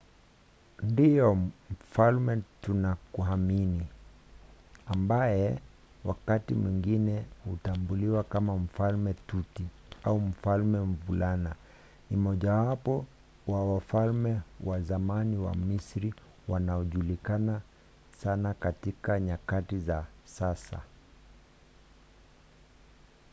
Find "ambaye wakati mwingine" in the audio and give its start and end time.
4.87-7.25